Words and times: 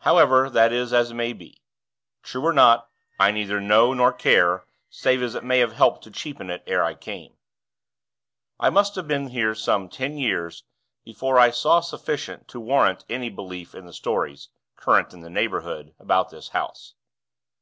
However, 0.00 0.50
that 0.50 0.74
is 0.74 0.92
as 0.92 1.14
may 1.14 1.32
be. 1.32 1.62
True 2.22 2.44
or 2.44 2.52
not, 2.52 2.90
I 3.18 3.30
neither 3.30 3.62
know 3.62 3.94
nor 3.94 4.12
care, 4.12 4.66
save 4.90 5.22
as 5.22 5.34
it 5.34 5.42
may 5.42 5.60
have 5.60 5.72
helped 5.72 6.04
to 6.04 6.10
cheapen 6.10 6.50
it, 6.50 6.62
ere 6.66 6.84
I 6.84 6.92
came. 6.94 7.38
I 8.58 8.68
must 8.68 8.94
have 8.96 9.08
been 9.08 9.28
here 9.28 9.54
some 9.54 9.88
ten 9.88 10.18
years 10.18 10.64
before 11.02 11.38
I 11.38 11.48
saw 11.48 11.80
sufficient 11.80 12.46
to 12.48 12.60
warrant 12.60 13.06
any 13.08 13.30
belief 13.30 13.74
in 13.74 13.86
the 13.86 13.94
stories, 13.94 14.50
current 14.76 15.14
in 15.14 15.20
the 15.22 15.30
neighborhood, 15.30 15.94
about 15.98 16.28
this 16.28 16.48
house. 16.50 16.92